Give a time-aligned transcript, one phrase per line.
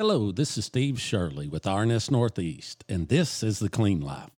[0.00, 4.37] Hello, this is Steve Shirley with RNS Northeast, and this is The Clean Life.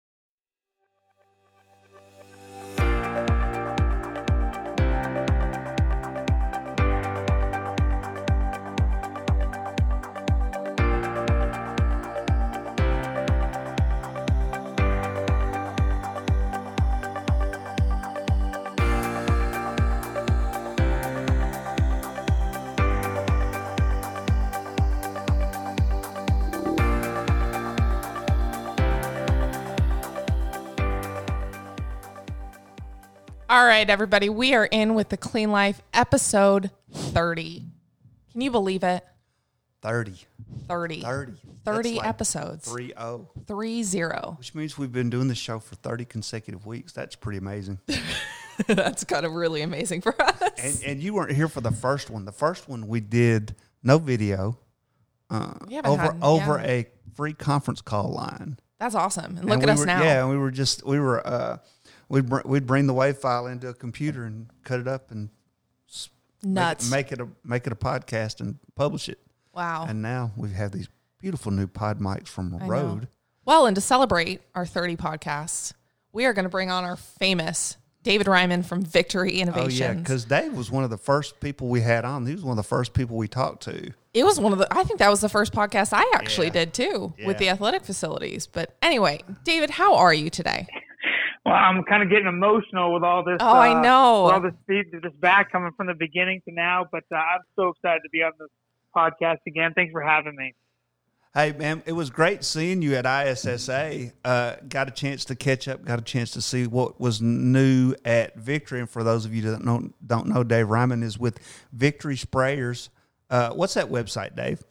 [33.50, 37.66] All right, everybody, we are in with the Clean Life episode 30.
[38.32, 39.04] Can you believe it?
[39.82, 40.14] 30.
[40.68, 41.02] 30.
[41.02, 41.34] 30.
[41.66, 42.70] 30 like episodes.
[42.72, 43.28] 3 0.
[43.48, 44.36] 3 0.
[44.38, 46.94] Which means we've been doing this show for 30 consecutive weeks.
[46.94, 47.80] That's pretty amazing.
[48.68, 50.42] That's kind of really amazing for us.
[50.62, 52.26] and, and you weren't here for the first one.
[52.26, 54.60] The first one we did no video
[55.32, 55.54] uh,
[55.86, 56.68] over had- over yeah.
[56.72, 58.60] a free conference call line.
[58.80, 59.38] That's awesome.
[59.38, 60.04] And look And at us were- now.
[60.04, 61.58] Yeah, and we were just, we were, uh,
[62.10, 65.30] we'd, br- we'd bring the WAV file into a computer and cut it up and
[66.44, 66.88] make Nuts.
[66.88, 69.20] it, make it a make it a podcast and publish it.
[69.54, 69.86] wow.
[69.88, 70.88] And now we have these
[71.20, 72.68] beautiful new pod mics from I know.
[72.68, 73.08] Rode.
[73.46, 75.74] Well, and to celebrate our 30 podcasts,
[76.14, 79.82] we are going to bring on our famous David Reimann from Victory Innovations.
[79.82, 82.26] Oh yeah, because Dave was one of the first people we had on.
[82.26, 83.92] He was one of the first people we talked to.
[84.14, 86.54] it was one of the, I think that was the first podcast I actually Yeah.
[86.54, 88.48] did too with the athletic facilities.
[88.48, 90.68] But anyway, David, how are you today?
[91.46, 93.38] Well, I'm kind of getting emotional with all this.
[93.40, 94.26] Oh, I uh, know.
[94.26, 97.42] With all this feed, this back coming from the beginning to now, but uh, I'm
[97.56, 98.50] so excited to be on this
[98.96, 99.74] podcast again.
[99.74, 100.54] Thanks for having me.
[101.36, 104.12] Hey man, it was great seeing you at ISSA.
[104.26, 105.86] Uh, got a chance to catch up.
[105.86, 108.80] Got a chance to see what was new at Victory.
[108.80, 111.40] And for those of you that don't don't know, Dave Reimann is with
[111.72, 112.90] Victory Sprayers.
[113.30, 114.64] Uh, what's that website, Dave?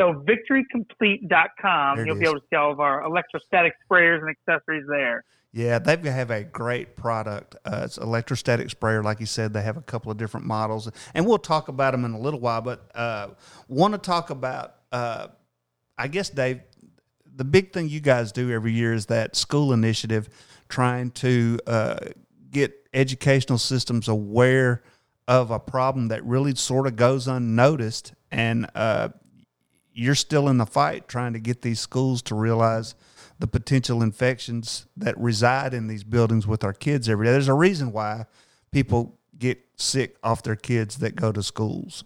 [0.00, 4.84] So victorycomplete.com, There you'll be able to see all of our electrostatic sprayers and accessories
[4.88, 5.24] there.
[5.52, 7.56] Yeah, they have a great product.
[7.64, 9.54] Uh, it's electrostatic sprayer, like you said.
[9.54, 12.40] They have a couple of different models, and we'll talk about them in a little
[12.40, 12.60] while.
[12.60, 13.28] But uh,
[13.66, 15.28] want to talk about, uh,
[15.96, 16.60] I guess, Dave.
[17.34, 20.28] The big thing you guys do every year is that school initiative,
[20.68, 21.96] trying to uh,
[22.50, 24.82] get educational systems aware
[25.28, 29.08] of a problem that really sort of goes unnoticed, and uh,
[29.92, 32.94] you're still in the fight trying to get these schools to realize
[33.38, 37.32] the potential infections that reside in these buildings with our kids every day.
[37.32, 38.26] There's a reason why
[38.72, 42.04] people get sick off their kids that go to schools.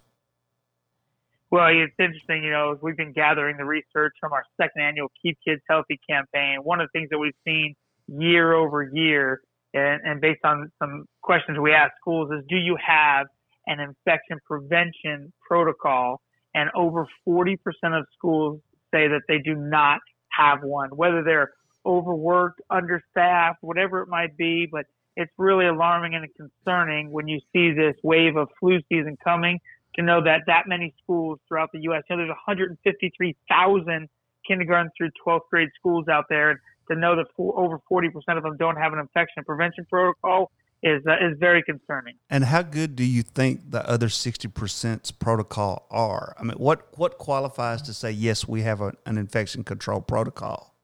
[1.49, 5.37] Well, it's interesting, you know, we've been gathering the research from our second annual Keep
[5.47, 6.57] Kids Healthy campaign.
[6.63, 7.75] One of the things that we've seen
[8.07, 9.41] year over year,
[9.73, 13.27] and, and based on some questions we asked schools, is do you have
[13.67, 16.21] an infection prevention protocol?
[16.55, 18.59] And over 40% of schools
[18.91, 19.99] say that they do not
[20.37, 21.51] have one, whether they're
[21.85, 24.67] overworked, understaffed, whatever it might be.
[24.71, 24.85] But
[25.15, 29.59] it's really alarming and concerning when you see this wave of flu season coming
[29.95, 32.03] to know that that many schools throughout the U.S.
[32.09, 34.09] You know, there's 153,000
[34.47, 38.57] kindergarten through 12th grade schools out there, and to know that over 40% of them
[38.57, 40.51] don't have an infection prevention protocol
[40.83, 42.15] is uh, is very concerning.
[42.29, 46.35] And how good do you think the other 60% protocol are?
[46.37, 50.75] I mean, what, what qualifies to say, yes, we have a, an infection control protocol?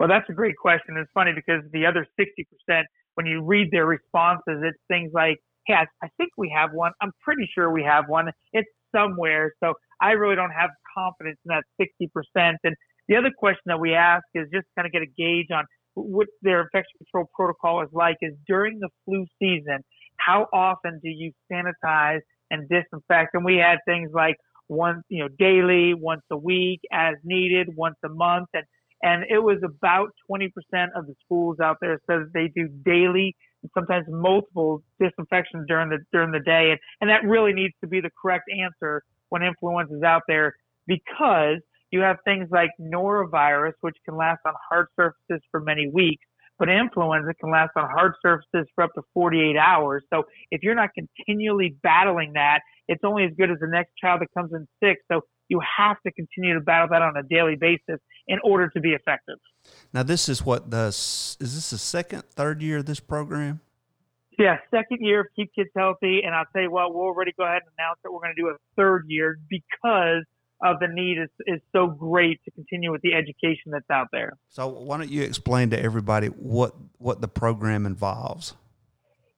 [0.00, 0.96] Well, that's a great question.
[0.96, 2.82] It's funny because the other 60%,
[3.14, 6.92] when you read their responses, it's things like, hey, I, I think we have one.
[7.00, 8.30] I'm pretty sure we have one.
[8.52, 9.52] It's somewhere.
[9.62, 12.56] So I really don't have confidence in that 60%.
[12.64, 12.74] And
[13.08, 15.64] the other question that we ask is just kind of get a gauge on
[15.96, 19.84] what their infection control protocol is like is during the flu season,
[20.16, 22.20] how often do you sanitize
[22.50, 23.34] and disinfect?
[23.34, 24.36] And we had things like
[24.68, 28.48] once, you know, daily, once a week, as needed, once a month.
[28.54, 28.64] And
[29.02, 30.48] and it was about 20%
[30.94, 35.98] of the schools out there says they do daily and sometimes multiple disinfections during the
[36.12, 39.94] during the day and, and that really needs to be the correct answer when influenza
[39.94, 40.54] is out there
[40.86, 41.58] because
[41.96, 46.24] you have things like norovirus which can last on hard surfaces for many weeks
[46.58, 50.74] but influenza can last on hard surfaces for up to 48 hours so if you're
[50.74, 54.66] not continually battling that it's only as good as the next child that comes in
[54.82, 58.68] sick so you have to continue to battle that on a daily basis in order
[58.70, 59.36] to be effective.
[59.92, 63.60] Now, this is what the, is this the second, third year of this program?
[64.38, 67.44] Yeah, second year of Keep Kids Healthy, and I'll tell you what, we'll already go
[67.44, 70.24] ahead and announce that we're going to do a third year because
[70.62, 74.32] of the need is, is so great to continue with the education that's out there.
[74.48, 78.54] So why don't you explain to everybody what, what the program involves?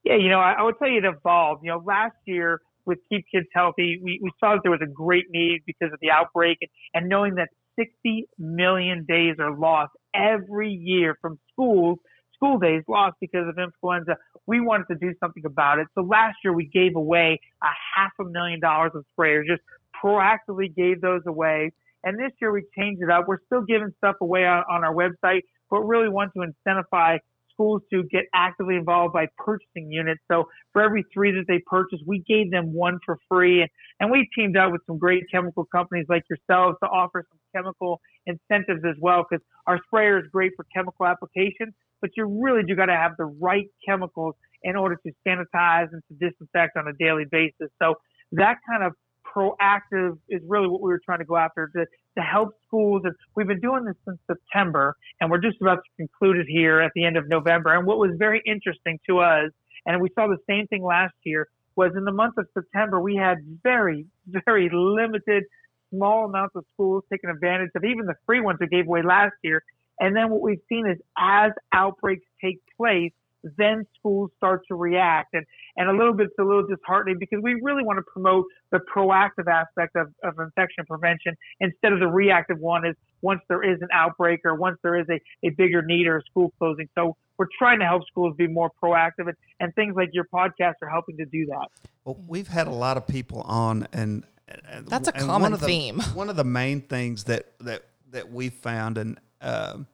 [0.05, 1.65] Yeah, you know, I, I would tell you it evolved.
[1.65, 4.91] You know, last year with Keep Kids Healthy, we, we saw that there was a
[4.91, 7.49] great need because of the outbreak and, and knowing that
[7.79, 11.99] 60 million days are lost every year from schools,
[12.35, 14.17] school days lost because of influenza.
[14.47, 15.89] We wanted to do something about it.
[15.95, 17.67] So last year we gave away a
[17.97, 19.63] half a million dollars of sprayers, just
[20.03, 21.73] proactively gave those away.
[22.05, 23.27] And this year we changed it up.
[23.27, 27.19] We're still giving stuff away on, on our website, but really want to incentivize
[27.53, 30.21] schools to get actively involved by purchasing units.
[30.31, 33.63] So for every three that they purchase, we gave them one for free.
[33.63, 37.41] And, and we teamed up with some great chemical companies like yourselves to offer some
[37.55, 42.63] chemical incentives as well, because our sprayer is great for chemical application, but you really
[42.63, 46.87] do got to have the right chemicals in order to sanitize and to disinfect on
[46.87, 47.71] a daily basis.
[47.83, 47.97] So
[48.33, 48.93] that kind of
[49.35, 51.87] proactive is really what we were trying to go after to,
[52.17, 53.03] to help schools.
[53.05, 56.81] And we've been doing this since September, and we're just about to conclude it here
[56.81, 57.75] at the end of November.
[57.75, 59.51] And what was very interesting to us,
[59.87, 63.15] and we saw the same thing last year, was in the month of September, we
[63.15, 64.07] had very,
[64.45, 65.45] very limited,
[65.91, 69.35] small amounts of schools taking advantage of even the free ones we gave away last
[69.43, 69.63] year.
[70.01, 73.13] And then what we've seen is as outbreaks take place,
[73.43, 75.35] then schools start to react.
[75.35, 75.45] And,
[75.77, 78.81] and a little bit, it's a little disheartening because we really want to promote the
[78.95, 83.81] proactive aspect of, of infection prevention instead of the reactive one is once there is
[83.81, 86.89] an outbreak or once there is a, a bigger need or a school closing.
[86.95, 90.75] So we're trying to help schools be more proactive and, and things like your podcast
[90.83, 91.69] are helping to do that.
[92.05, 94.25] Well, we've had a lot of people on and,
[94.69, 96.01] and That's a common one of the, theme.
[96.15, 99.87] One of the main things that, that, that we found and, um,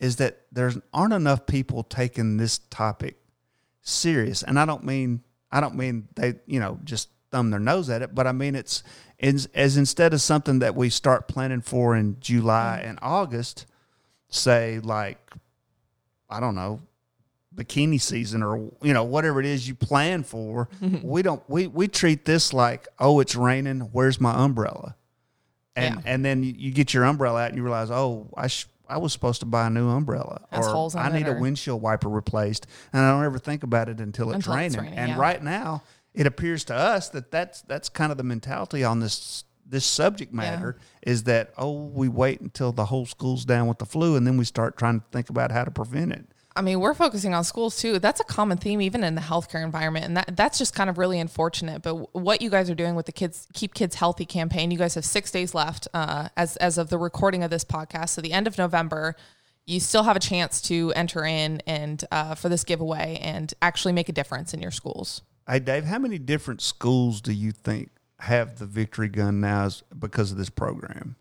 [0.00, 3.16] is that there aren't enough people taking this topic
[3.82, 4.42] serious.
[4.42, 8.02] And I don't mean I don't mean they you know just thumb their nose at
[8.02, 8.82] it, but I mean it's
[9.20, 12.90] as, as instead of something that we start planning for in July mm-hmm.
[12.90, 13.66] and August,
[14.28, 15.18] say like
[16.30, 16.80] I don't know
[17.54, 20.68] bikini season or you know whatever it is you plan for
[21.02, 24.94] we don't we we treat this like oh it's raining where's my umbrella
[25.74, 26.02] and Yeah.
[26.04, 28.98] and then you- you get your umbrella out and you realize oh I sh- I
[28.98, 32.66] was supposed to buy a new umbrella Has or I need a windshield wiper replaced
[32.92, 34.80] and I don't ever think about it until it's Until it's raining.
[34.80, 35.18] raining, and yeah.
[35.18, 35.82] right now
[36.14, 40.32] it appears to us that that's that's kind of the mentality on this this subject
[40.32, 44.26] matter is that oh we wait until the whole school's down with the flu and
[44.26, 46.26] then we start trying to think about how to prevent it
[46.58, 48.00] I mean, we're focusing on schools too.
[48.00, 50.98] That's a common theme, even in the healthcare environment, and that that's just kind of
[50.98, 51.82] really unfortunate.
[51.82, 54.78] But w- what you guys are doing with the kids Keep Kids Healthy campaign, you
[54.78, 58.08] guys have six days left uh, as as of the recording of this podcast.
[58.08, 59.14] So the end of November,
[59.66, 63.92] you still have a chance to enter in and uh, for this giveaway and actually
[63.92, 65.22] make a difference in your schools.
[65.48, 70.32] Hey, Dave, how many different schools do you think have the victory gun now because
[70.32, 71.14] of this program?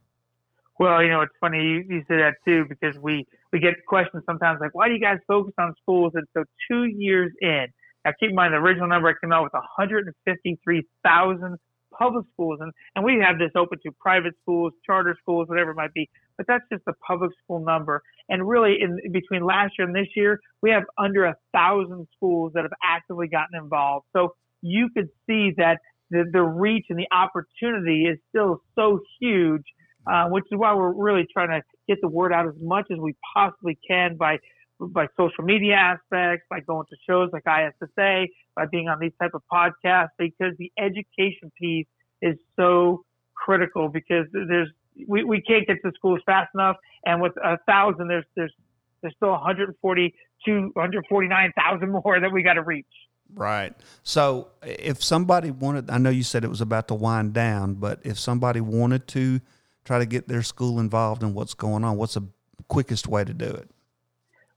[0.79, 4.23] Well, you know, it's funny you, you say that too because we we get questions
[4.25, 6.13] sometimes like, why do you guys focus on schools?
[6.15, 7.67] And so two years in,
[8.05, 11.57] now keep in mind the original number I came out with 153,000
[11.97, 15.75] public schools, and and we have this open to private schools, charter schools, whatever it
[15.75, 16.09] might be.
[16.37, 18.01] But that's just the public school number.
[18.29, 22.53] And really, in between last year and this year, we have under a thousand schools
[22.53, 24.05] that have actively gotten involved.
[24.13, 25.79] So you could see that
[26.09, 29.63] the, the reach and the opportunity is still so huge
[30.09, 32.97] uh, which is why we're really trying to get the word out as much as
[32.99, 34.37] we possibly can by
[34.79, 39.31] by social media aspects, by going to shows like ISSA, by being on these type
[39.33, 41.87] of podcasts, because the education piece
[42.21, 44.69] is so critical because there's
[45.07, 48.53] we, we can't get to schools fast enough, and with a thousand, there's there's
[49.01, 52.85] there's still 142, 149,000 more that we got to reach.
[53.33, 53.73] Right.
[54.03, 57.99] So if somebody wanted, I know you said it was about to wind down, but
[58.03, 59.41] if somebody wanted to
[59.87, 62.27] try to get their school involved in what's going on, what's the
[62.67, 63.69] quickest way to do it?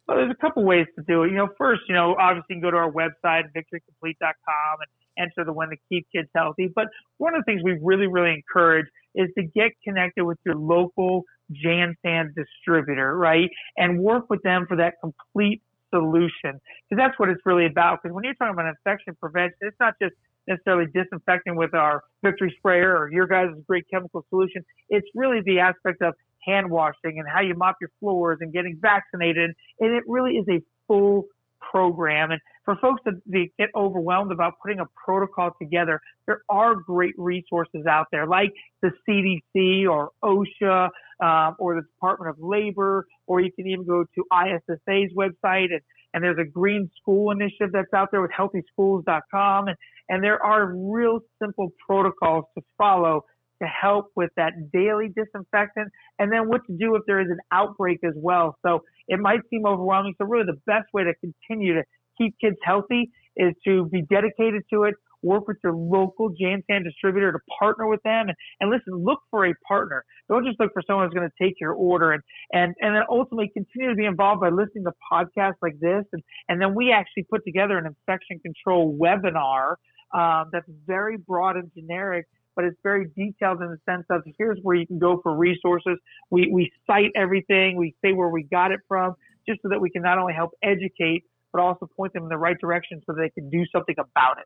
[0.06, 1.30] Well, there's a couple ways to do it.
[1.30, 5.44] You know, first, you know, obviously you can go to our website, victorycomplete.com, and enter
[5.44, 6.68] the one to keep kids healthy.
[6.74, 6.86] But
[7.18, 11.22] one of the things we really, really encourage is to get connected with your local
[11.64, 13.50] Jansan distributor, right?
[13.76, 16.60] And work with them for that complete solution.
[16.88, 18.02] Because that's what it's really about.
[18.02, 20.14] Because when you're talking about infection prevention, it's not just
[20.46, 24.64] necessarily disinfecting with our victory sprayer or your guys' great chemical solution.
[24.88, 26.14] It's really the aspect of
[26.46, 29.50] hand washing and how you mop your floors and getting vaccinated.
[29.78, 31.26] And it really is a full
[31.60, 32.30] program.
[32.30, 33.20] And for folks that
[33.58, 38.50] get overwhelmed about putting a protocol together, there are great resources out there like
[38.82, 40.88] the CDC or OSHA
[41.22, 45.80] um, or the Department of Labor, or you can even go to ISSA's website and,
[46.12, 49.68] and there's a green school initiative that's out there with healthyschools.com.
[49.68, 49.76] And,
[50.10, 53.22] and there are real simple protocols to follow
[53.62, 55.88] to help with that daily disinfectant
[56.18, 58.56] and then what to do if there is an outbreak as well.
[58.66, 60.14] So it might seem overwhelming.
[60.18, 61.82] So really the best way to continue to
[62.18, 67.32] keep kids healthy is to be dedicated to it, work with your local JanSan distributor
[67.32, 68.28] to partner with them.
[68.28, 70.04] And, and listen, look for a partner.
[70.28, 73.02] Don't just look for someone who's going to take your order and, and, and then
[73.10, 76.04] ultimately continue to be involved by listening to podcasts like this.
[76.12, 79.74] And, and then we actually put together an infection control webinar
[80.12, 82.26] um, that's very broad and generic
[82.56, 85.96] but it's very detailed in the sense of here's where you can go for resources.
[86.30, 87.76] We, we cite everything.
[87.76, 89.14] We say where we got it from
[89.48, 92.36] just so that we can not only help educate, but also point them in the
[92.36, 94.44] right direction so they can do something about it.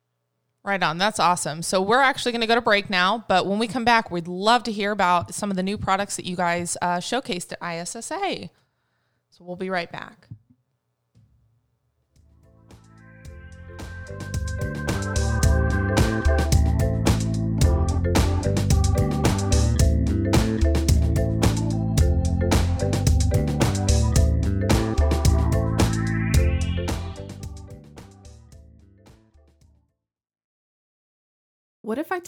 [0.62, 0.96] Right on.
[0.96, 1.60] That's awesome.
[1.62, 4.28] So we're actually going to go to break now, but when we come back, we'd
[4.28, 7.80] love to hear about some of the new products that you guys uh, showcased at
[7.80, 8.48] ISSA.
[9.30, 10.28] So we'll be right back.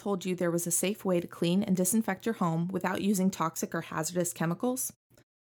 [0.07, 3.29] Told you there was a safe way to clean and disinfect your home without using
[3.29, 4.93] toxic or hazardous chemicals?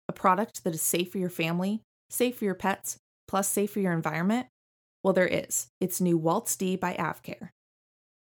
[0.09, 3.81] A product that is safe for your family, safe for your pets, plus safe for
[3.81, 4.47] your environment?
[5.03, 5.67] Well, there is.
[5.81, 7.49] It's new Waltz D by AvKARE.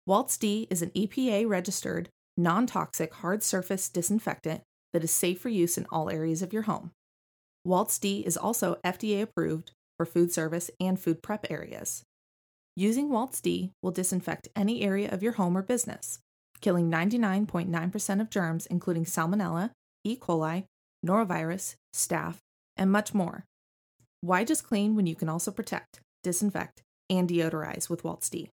[0.06, 4.62] Waltz D is an EPA registered, non toxic hard surface disinfectant
[4.94, 6.92] that is safe for use in all areas of your home.
[7.66, 12.04] Waltz D is also FDA approved for food service and food prep areas.
[12.78, 16.20] Using Waltz D will disinfect any area of your home or business,
[16.62, 19.72] killing 99.9% of germs, including Salmonella,
[20.04, 20.16] E.
[20.16, 20.66] coli,
[21.06, 22.38] norovirus, staph,
[22.78, 23.46] and much more.
[24.22, 28.50] Why just clean when you can also protect, disinfect, and deodorize with Waltz D?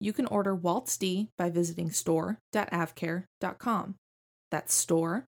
[0.00, 3.94] You can order Waltz D by visiting store.avkare.com.
[4.50, 5.28] That's store.avkare.com.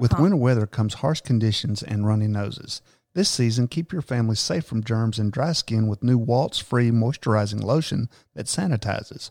[0.00, 2.82] With winter weather comes harsh conditions and runny noses.
[3.16, 6.90] This season, keep your family safe from germs and dry skin with new Waltz Free
[6.90, 9.30] moisturizing lotion that sanitizes.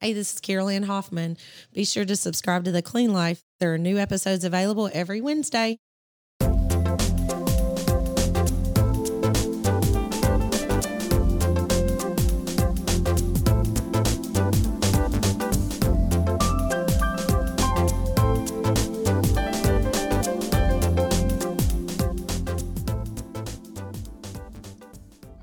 [0.00, 1.38] Hey, this is Carolyn Hoffman.
[1.72, 3.42] Be sure to subscribe to The Clean Life.
[3.58, 5.80] There are new episodes available every Wednesday.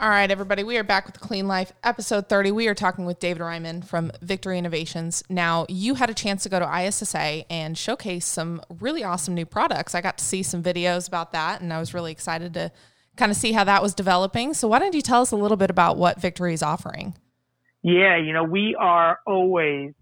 [0.05, 2.51] All right, everybody, we are back with Clean Life, episode 30.
[2.51, 5.23] We are talking with David Reimann from Victory Innovations.
[5.29, 9.47] Now, you had a chance to go to ISSA and showcase some really awesome new
[9.47, 9.95] products.
[9.95, 12.71] I got to see some videos about that, and I was really excited to
[13.17, 14.53] kind of see how that was developing.
[14.53, 17.15] So, why don't you tell us a little bit about what Victory is offering?
[17.81, 19.93] Yeah, you know, we are always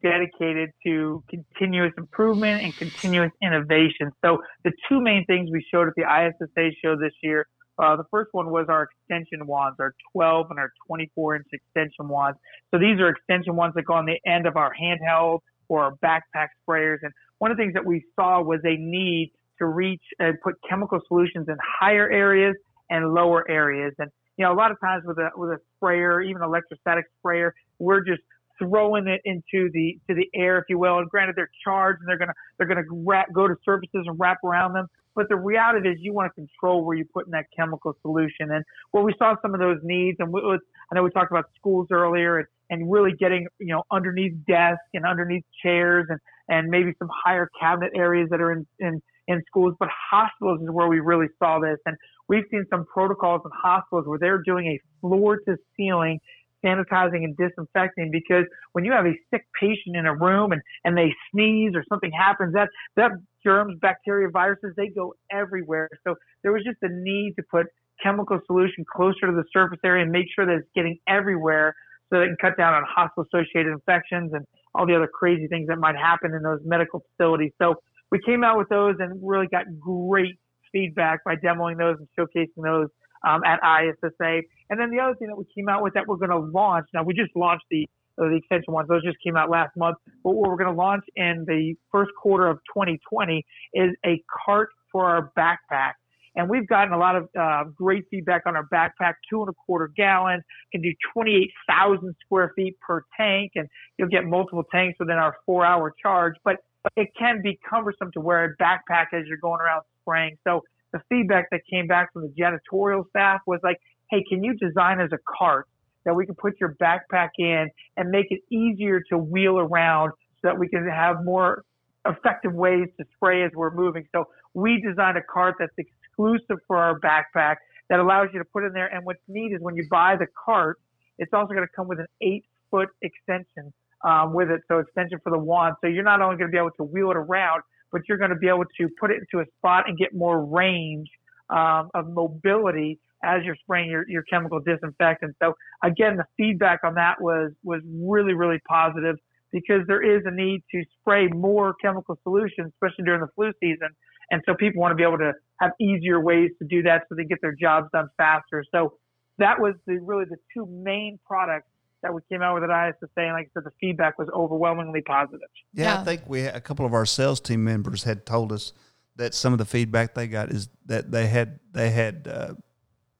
[0.00, 4.12] dedicated to continuous improvement and continuous innovation.
[4.24, 7.48] So, the two main things we showed at the ISSA show this year
[7.80, 12.08] uh, the first one was our extension wands, our 12 and our 24 inch extension
[12.08, 12.38] wands.
[12.70, 15.94] So these are extension wands that go on the end of our handheld or our
[16.04, 16.98] backpack sprayers.
[17.02, 20.54] And one of the things that we saw was a need to reach and put
[20.68, 22.56] chemical solutions in higher areas
[22.90, 23.94] and lower areas.
[23.98, 27.54] And you know, a lot of times with a with a sprayer, even electrostatic sprayer,
[27.78, 28.22] we're just
[28.58, 30.98] throwing it into the to the air, if you will.
[30.98, 34.38] And granted, they're charged and they're gonna they're gonna wrap, go to surfaces and wrap
[34.44, 34.86] around them.
[35.20, 38.50] But the reality is, you want to control where you put in that chemical solution.
[38.50, 41.44] And where we saw some of those needs, and we, I know we talked about
[41.58, 46.70] schools earlier, and, and really getting you know underneath desks and underneath chairs, and and
[46.70, 49.74] maybe some higher cabinet areas that are in in in schools.
[49.78, 54.06] But hospitals is where we really saw this, and we've seen some protocols in hospitals
[54.06, 56.18] where they're doing a floor to ceiling
[56.64, 60.96] sanitizing and disinfecting because when you have a sick patient in a room and, and
[60.96, 63.12] they sneeze or something happens, that, that
[63.44, 65.88] germs, bacteria, viruses, they go everywhere.
[66.04, 67.66] So there was just a need to put
[68.02, 71.74] chemical solution closer to the surface area and make sure that it's getting everywhere
[72.10, 75.46] so that it can cut down on hospital associated infections and all the other crazy
[75.48, 77.52] things that might happen in those medical facilities.
[77.60, 77.76] So
[78.10, 80.38] we came out with those and really got great
[80.72, 82.88] feedback by demoing those and showcasing those
[83.26, 84.42] um, at ISSA.
[84.70, 86.86] And then the other thing that we came out with that we're going to launch.
[86.94, 87.88] Now we just launched the
[88.20, 89.96] uh, the extension ones; those just came out last month.
[90.22, 94.68] But what we're going to launch in the first quarter of 2020 is a cart
[94.92, 95.92] for our backpack.
[96.36, 99.52] And we've gotten a lot of uh, great feedback on our backpack, two and a
[99.66, 105.16] quarter gallons, can do 28,000 square feet per tank, and you'll get multiple tanks within
[105.16, 106.34] our four hour charge.
[106.44, 106.56] But
[106.96, 110.36] it can be cumbersome to wear a backpack as you're going around spraying.
[110.46, 110.62] So
[110.92, 113.78] the feedback that came back from the janitorial staff was like,
[114.10, 115.66] hey, can you design as a cart
[116.04, 120.48] that we can put your backpack in and make it easier to wheel around so
[120.48, 121.64] that we can have more
[122.06, 124.06] effective ways to spray as we're moving.
[124.12, 127.56] So we designed a cart that's exclusive for our backpack
[127.90, 128.86] that allows you to put in there.
[128.86, 130.78] And what's neat is when you buy the cart,
[131.18, 133.72] it's also going to come with an eight foot extension
[134.04, 134.62] um, with it.
[134.68, 135.76] So extension for the wand.
[135.82, 138.30] So you're not only going to be able to wheel it around, but you're going
[138.30, 141.08] to be able to put it into a spot and get more range
[141.50, 145.36] um, of mobility as you're spraying your, your chemical disinfectant.
[145.42, 149.16] So again, the feedback on that was was really really positive
[149.52, 153.88] because there is a need to spray more chemical solutions, especially during the flu season.
[154.30, 157.16] And so people want to be able to have easier ways to do that so
[157.16, 158.64] they get their jobs done faster.
[158.72, 158.94] So
[159.38, 161.69] that was the really the two main products
[162.02, 163.08] that we came out with at ISSA.
[163.16, 165.48] And like I said, the feedback was overwhelmingly positive.
[165.72, 166.00] Yeah, Yeah.
[166.00, 168.72] I think we a couple of our sales team members had told us
[169.16, 172.54] that some of the feedback they got is that they had they had uh,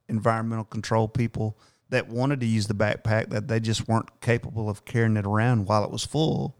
[0.08, 1.58] environmental control people
[1.90, 5.66] that wanted to use the backpack that they just weren't capable of carrying it around
[5.66, 6.56] while it was full.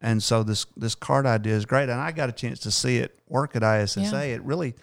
[0.00, 2.98] And so this this card idea is great, and I got a chance to see
[2.98, 4.00] it work at ISSA.
[4.00, 4.22] Yeah.
[4.22, 4.74] It really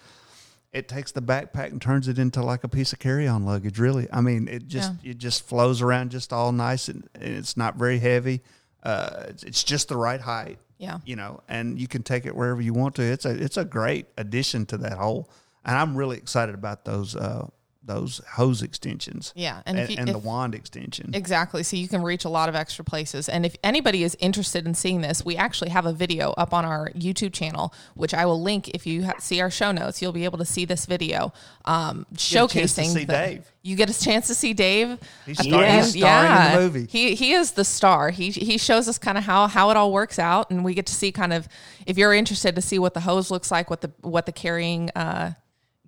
[0.72, 3.78] it takes the backpack and turns it into like a piece of carry-on luggage.
[3.78, 7.56] Really, I mean, it just it just flows around just all nice and, and it's
[7.56, 8.42] not very heavy.
[8.82, 10.98] Uh, it's, it's just the right height Yeah.
[11.04, 13.02] you know, and you can take it wherever you want to.
[13.02, 15.28] It's a it's a great addition to that whole,
[15.64, 17.48] and I'm really excited about those uh,
[17.88, 19.32] those hose extensions.
[19.34, 21.10] Yeah, and, and if you- and the wand extension.
[21.12, 21.64] Exactly.
[21.64, 23.28] So you can reach a lot of extra places.
[23.28, 26.64] And if anybody is interested in seeing this, we actually have a video up on
[26.64, 30.00] our YouTube channel, which I will link if you ha- see our show notes.
[30.00, 31.32] You'll be able to see this video
[31.64, 32.16] um, Get a
[32.48, 32.92] chance to showcasing.
[32.94, 33.52] see the- Dave.
[33.62, 34.98] You get a chance to see Dave.
[35.26, 36.86] He's the he's starring in the movie.
[36.88, 38.08] He he is the star.
[38.10, 40.86] He he shows us kind of how how it all works out, and we get
[40.86, 41.48] to see kind of
[41.84, 44.88] if you're interested to see what the hose looks like, what the what the carrying.
[44.94, 45.32] Uh,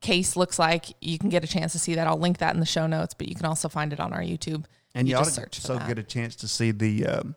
[0.01, 2.61] case looks like you can get a chance to see that i'll link that in
[2.61, 4.65] the show notes but you can also find it on our youtube
[4.95, 7.35] and you, ought just to search for so get a chance to see the um,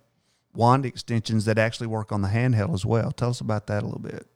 [0.55, 3.11] wand extensions that actually work on the handheld as well.
[3.11, 4.27] Tell us about that a little bit.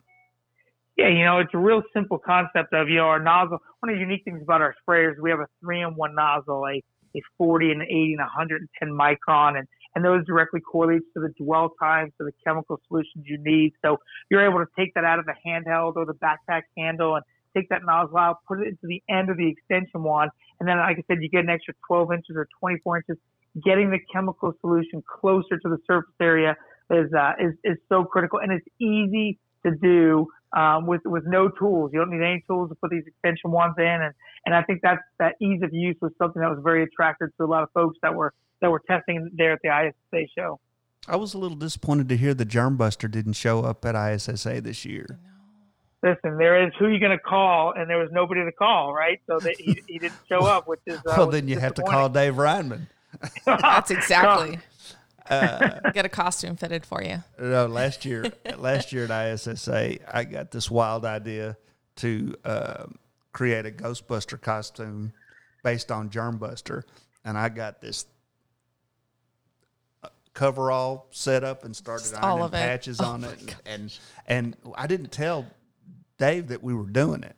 [0.98, 3.60] Yeah, you know, it's a real simple concept of, you know, our nozzle.
[3.82, 6.66] One of the unique things about our sprayers, we have a three in one nozzle,
[6.66, 6.82] a,
[7.16, 11.72] a 40 and 80 and 110 micron, and, and those directly correlates to the dwell
[11.80, 13.74] time, to the chemical solutions you need.
[13.86, 13.98] So
[14.32, 17.24] you're able to take that out of the handheld or the backpack handle and
[17.58, 20.78] take that nozzle out, put it into the end of the extension wand, and then,
[20.78, 23.18] like I said, you get an extra 12 inches or 24 inches.
[23.64, 26.56] Getting the chemical solution closer to the surface area
[26.92, 31.50] is uh, is is so critical, and it's easy to do um, with with no
[31.50, 31.92] tools.
[31.92, 34.14] You don't need any tools to put these extension wands in, and
[34.46, 37.46] and I think that that ease of use was something that was very attractive to
[37.46, 40.60] a lot of folks that were that were testing there at the ISSA show.
[41.08, 44.62] I was a little disappointed to hear the Germ Buster didn't show up at ISSA
[44.62, 45.06] this year.
[46.08, 49.20] Listen, there is who you going to call, and there was nobody to call, right?
[49.28, 51.84] So that he, he didn't show up, which is uh, well, then you have to
[51.84, 52.88] call Dave Reimann.
[53.46, 54.60] That's exactly.
[55.30, 57.24] Uh, Get a costume fitted for you.
[57.40, 61.58] No, last year, last year at ISSA, I got this wild idea
[61.98, 62.86] to uh,
[63.34, 65.14] create a Ghostbuster costume
[65.64, 66.84] based on Germbuster,
[67.26, 68.06] and I got this
[70.04, 72.58] uh, coverall set up and started Just all ironing of it.
[72.58, 73.94] patches Oh on my it, and
[74.28, 75.46] and I didn't tell
[76.18, 77.36] Dave that we were doing it.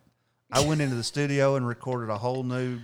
[0.52, 2.80] I went into the studio and recorded a whole new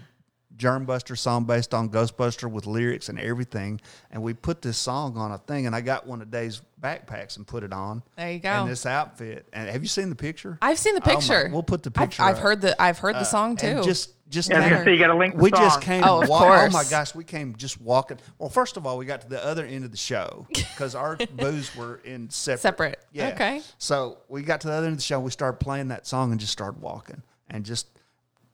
[0.58, 3.82] Germbuster song based on Ghostbuster with lyrics and everything.
[4.12, 7.38] And we put this song on a thing, and I got one of Dave's backpacks
[7.38, 8.04] and put it on.
[8.16, 8.68] There you And go.
[8.68, 9.48] this outfit.
[9.52, 10.58] And have you seen the picture?
[10.62, 11.50] I've seen the Oh my- picture.
[11.52, 12.24] we'll put the I've- picture.
[12.24, 12.42] I've, up.
[12.42, 13.68] heard the I've heard the uh, song too.
[13.68, 16.04] And just, just Yeah, I came- gonna you got to link the we just came.
[16.04, 16.74] Oh, of wa- course.
[16.74, 18.18] Oh my gosh, we came just walking.
[18.40, 21.16] Well, first of all, we got to the other end of the show because our
[21.16, 22.62] booths were in separate.
[22.62, 23.06] Separate.
[23.12, 23.30] Yeah.
[23.30, 23.62] Okay.
[23.78, 25.20] So we got to the other end of the show.
[25.20, 27.88] We started playing that song and just started walking and just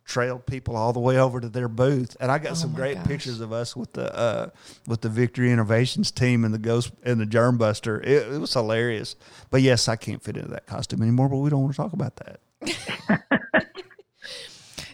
[0.04, 2.18] trailed people all the way over to their booth.
[2.20, 3.06] And I got some Oh my great gosh.
[3.08, 4.50] pictures of us with the uh,
[4.88, 8.04] with the Victory Innovations team and the Ghost and the Germbuster.
[8.04, 9.16] It, it was hilarious.
[9.52, 11.30] But yes, I can't fit into that costume anymore.
[11.30, 12.42] But we don't want to talk about that.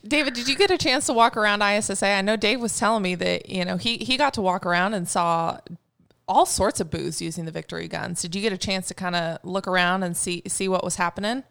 [0.08, 2.08] David, did you get a chance to walk around ISSA?
[2.08, 4.94] I know Dave was telling me that you know he he got to walk around
[4.94, 5.60] and saw
[6.28, 8.22] all sorts of booths using the Victory guns.
[8.22, 10.96] Did you get a chance to kind of look around and see see what was
[10.96, 11.44] happening?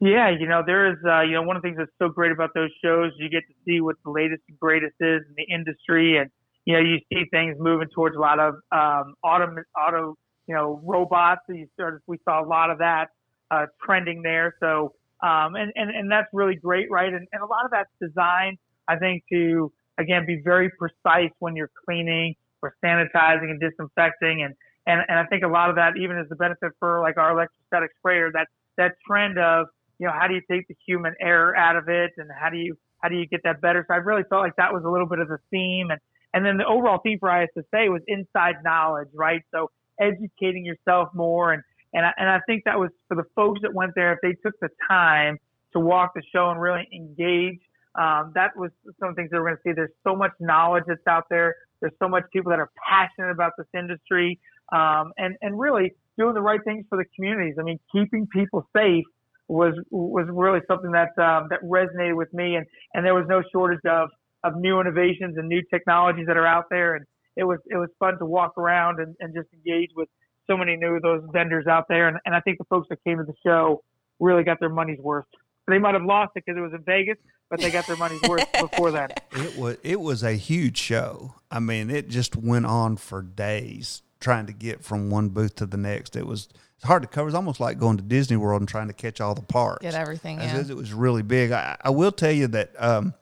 [0.00, 2.30] Yeah, you know, there is, uh, you know, one of the things that's so great
[2.30, 5.52] about those shows, you get to see what the latest and greatest is in the
[5.52, 6.18] industry.
[6.18, 6.30] And,
[6.64, 10.14] you know, you see things moving towards a lot of, um, auto, auto,
[10.46, 11.40] you know, robots.
[11.48, 13.08] You started, we saw a lot of that,
[13.50, 14.54] uh, trending there.
[14.60, 17.12] So, um, and, and, and that's really great, right?
[17.12, 21.56] And, and a lot of that's designed, I think, to, again, be very precise when
[21.56, 24.42] you're cleaning or sanitizing and disinfecting.
[24.42, 24.54] And,
[24.86, 27.32] and, and I think a lot of that even is the benefit for like our
[27.32, 29.66] electrostatic sprayer, that, that trend of,
[29.98, 32.56] you know, how do you take the human error out of it and how do
[32.56, 33.84] you How do you get that better?
[33.86, 35.90] So I really felt like that was a little bit of the theme.
[35.90, 36.00] And,
[36.34, 39.42] and then the overall theme for ISSA was inside knowledge, right?
[39.54, 41.52] So educating yourself more.
[41.52, 44.18] And, and I, and I think that was for the folks that went there, if
[44.22, 45.38] they took the time
[45.72, 47.58] to walk the show and really engage,
[47.98, 48.70] um, that was
[49.00, 49.72] some things that we're going to see.
[49.74, 51.54] There's so much knowledge that's out there.
[51.80, 54.38] There's so much people that are passionate about this industry,
[54.72, 57.54] um, and and really doing the right things for the communities.
[57.58, 59.04] I mean, keeping people safe
[59.48, 63.42] was was really something that um, that resonated with me, and and there was no
[63.52, 64.10] shortage of
[64.44, 67.04] of new innovations and new technologies that are out there, and
[67.36, 70.08] it was it was fun to walk around and, and just engage with
[70.48, 73.18] so many new those vendors out there, and, and I think the folks that came
[73.18, 73.82] to the show
[74.20, 75.26] really got their money's worth.
[75.66, 77.18] They might have lost it because it was in Vegas,
[77.50, 79.24] but they got their money's worth before that.
[79.32, 81.34] It was it was a huge show.
[81.50, 85.66] I mean, it just went on for days trying to get from one booth to
[85.66, 86.16] the next.
[86.16, 87.28] It was it's hard to cover.
[87.28, 89.82] It's almost like going to Disney World and trying to catch all the parts.
[89.82, 90.38] Get everything.
[90.38, 90.72] As Yeah.
[90.72, 91.50] It was really big.
[91.52, 93.14] I, I will tell you that um,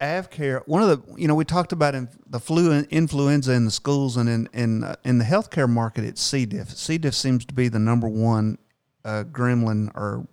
[0.00, 0.62] AvKARE.
[0.66, 3.70] One of the you know we talked about in, the flu and influenza in the
[3.70, 6.04] schools and in in uh, in the healthcare market.
[6.04, 6.46] It's C.
[6.46, 6.70] diff.
[6.70, 6.98] C.
[6.98, 8.58] diff seems to be the number one
[9.04, 10.26] uh, gremlin or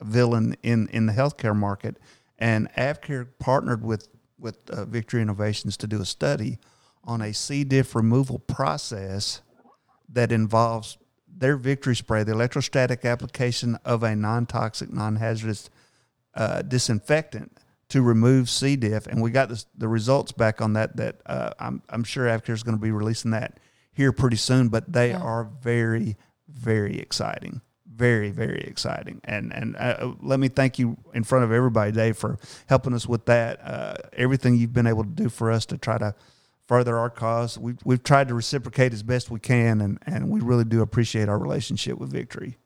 [0.00, 1.96] villain in in the healthcare market.
[2.38, 6.58] And AvKARE partnered with with uh, Victory Innovations to do a study
[7.02, 7.64] on a C.
[7.64, 9.40] diff removal process
[10.08, 15.70] that involves their victory spray, the electrostatic application of a non toxic, non hazardous
[16.34, 18.76] uh, disinfectant to remove C.
[18.76, 19.06] diff.
[19.06, 20.96] And we got this, the results back on that.
[20.96, 23.58] That uh, I'm, I'm sure AvKARE is going to be releasing that
[23.92, 26.16] here pretty soon, but they are very,
[26.48, 27.60] very exciting.
[27.86, 29.20] Very, very exciting.
[29.24, 33.08] And and uh, let me thank you in front of everybody, Dave, for helping us
[33.08, 33.58] with that.
[33.60, 36.14] Uh, everything you've been able to do for us to try to
[36.68, 37.58] further our cause.
[37.58, 41.28] We've, we've tried to reciprocate as best we can, and, and we really do appreciate
[41.28, 42.58] our relationship with Victory.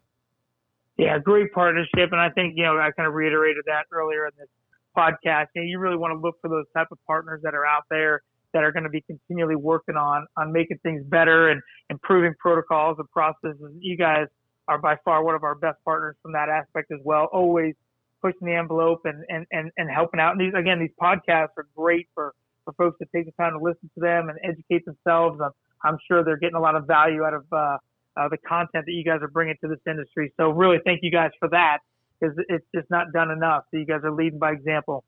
[0.99, 4.33] Yeah, great partnership, and I think you know I kind of reiterated that earlier in
[4.39, 4.49] this
[4.97, 5.47] podcast.
[5.55, 8.65] You, really want to look for those type of partners that are out there that
[8.65, 13.11] are going to be continually working on on making things better and improving protocols and
[13.11, 13.59] processes.
[13.81, 14.27] You guys
[14.69, 17.29] are by far one of our best partners from that aspect as well.
[17.33, 17.75] Always
[18.21, 20.33] pushing the envelope and and and, and helping out.
[20.33, 23.59] And these again, these podcasts are great for for folks to take the time to
[23.59, 25.41] listen to them and educate themselves.
[25.43, 25.51] I'm,
[25.85, 27.79] I'm sure they're getting a lot of value out of uh,
[28.17, 30.33] uh, the content that you guys are bringing to this industry.
[30.37, 31.79] So really, thank you guys for that
[32.23, 33.65] because it's just not done enough.
[33.71, 35.05] So you guys are leading by example.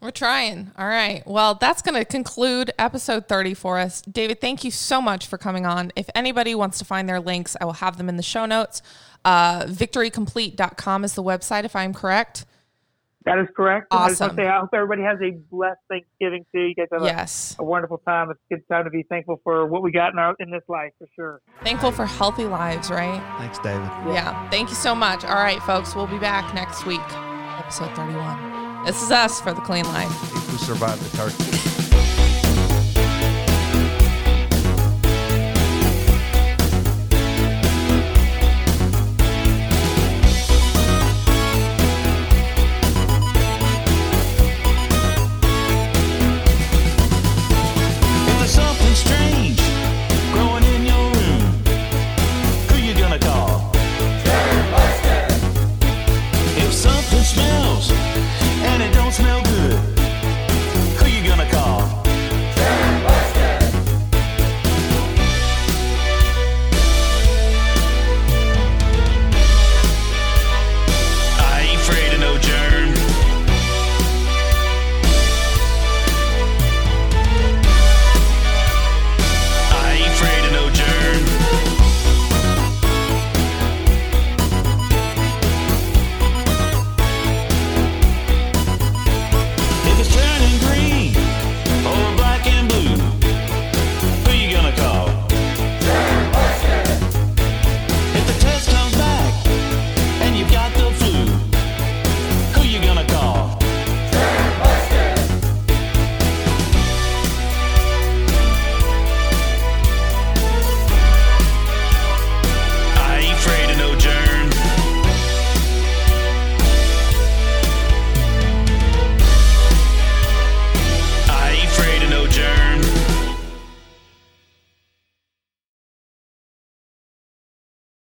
[0.00, 0.70] We're trying.
[0.78, 1.26] All right.
[1.26, 4.02] Well, that's going to conclude episode 30 for us.
[4.02, 5.92] David, thank you so much for coming on.
[5.96, 8.82] If anybody wants to find their links, I will have them in the show notes.
[9.24, 12.44] Uh, victorycomplete.com is the website, if I'm correct.
[13.28, 13.86] That is correct.
[13.90, 14.36] I just want Awesome.
[14.36, 16.60] to say, I hope everybody has a blessed Thanksgiving too.
[16.62, 17.56] You guys have a- Yes.
[17.58, 18.30] a, wonderful time.
[18.30, 20.62] It's a good time to be thankful for what we got in our in this
[20.68, 21.40] life for sure.
[21.62, 23.20] Thankful for healthy lives, right?
[23.38, 23.88] Thanks, David.
[24.08, 24.48] Yeah.
[24.50, 25.24] Thank you so much.
[25.24, 25.94] All right, folks.
[25.94, 27.00] We'll be back next week,
[27.58, 28.84] episode 31.
[28.84, 30.10] This is us for the clean life.
[30.34, 31.84] If we survive the turkey.